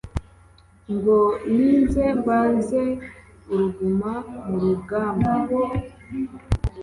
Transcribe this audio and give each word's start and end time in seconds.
Ngo 0.93 1.17
ninze 1.55 2.03
mbanze 2.19 2.81
uruguma 3.51 4.11
mu 4.47 4.55
rugamba 4.63 5.31